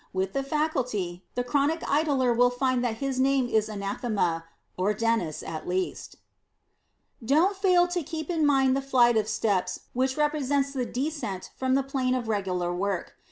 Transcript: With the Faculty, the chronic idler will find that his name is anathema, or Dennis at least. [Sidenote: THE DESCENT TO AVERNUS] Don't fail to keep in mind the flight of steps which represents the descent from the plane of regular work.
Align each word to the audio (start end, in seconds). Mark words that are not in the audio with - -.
With 0.13 0.33
the 0.33 0.41
Faculty, 0.41 1.23
the 1.35 1.43
chronic 1.43 1.83
idler 1.87 2.33
will 2.33 2.49
find 2.49 2.83
that 2.83 2.95
his 2.97 3.19
name 3.19 3.47
is 3.47 3.69
anathema, 3.69 4.45
or 4.75 4.95
Dennis 4.95 5.43
at 5.43 5.67
least. 5.67 6.15
[Sidenote: 7.19 7.21
THE 7.21 7.25
DESCENT 7.27 7.29
TO 7.29 7.37
AVERNUS] 7.37 7.53
Don't 7.53 7.61
fail 7.61 7.87
to 7.87 8.01
keep 8.09 8.29
in 8.31 8.43
mind 8.43 8.75
the 8.75 8.81
flight 8.81 9.15
of 9.15 9.27
steps 9.27 9.81
which 9.93 10.17
represents 10.17 10.71
the 10.73 10.87
descent 10.87 11.51
from 11.55 11.75
the 11.75 11.83
plane 11.83 12.15
of 12.15 12.27
regular 12.27 12.73
work. 12.73 13.13